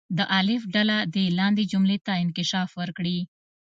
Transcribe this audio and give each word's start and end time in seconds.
د 0.17 0.19
الف 0.39 0.61
ډله 0.75 0.97
دې 1.13 1.25
لاندې 1.39 1.63
جملې 1.71 1.97
ته 2.05 2.13
انکشاف 2.23 2.69
ورکړي. 2.81 3.17